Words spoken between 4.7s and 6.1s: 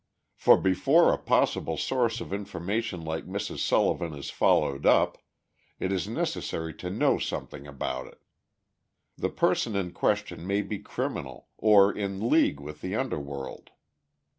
up, it is